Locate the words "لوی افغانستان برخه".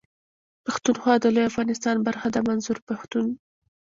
1.33-2.27